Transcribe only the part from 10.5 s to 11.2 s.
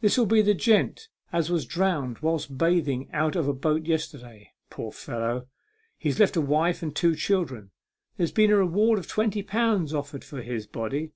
body.